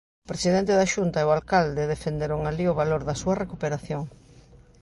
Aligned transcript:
O 0.25 0.29
presidente 0.31 0.73
da 0.79 0.89
Xunta 0.93 1.17
e 1.21 1.27
o 1.27 1.33
alcalde 1.37 1.89
defenderon 1.93 2.41
alí 2.49 2.65
o 2.69 2.77
valor 2.81 3.01
da 3.05 3.19
súa 3.21 3.39
recuperación. 3.43 4.01